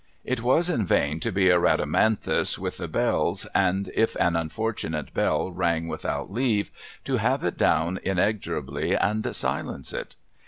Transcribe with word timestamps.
It 0.25 0.41
was 0.41 0.67
in 0.67 0.83
vain 0.83 1.19
to 1.19 1.31
be 1.31 1.51
a 1.51 1.59
Rhadamantluis 1.59 2.57
with 2.57 2.77
the 2.79 2.87
bells, 2.87 3.45
and 3.53 3.91
if 3.93 4.15
an 4.15 4.35
unfortunate 4.35 5.13
bell 5.13 5.51
rang 5.51 5.87
without 5.87 6.31
leave, 6.31 6.71
to 7.05 7.17
have 7.17 7.43
it 7.43 7.55
down 7.55 7.99
inexorably 8.03 8.95
and 8.97 9.35
silence 9.35 9.93
it. 9.93 10.15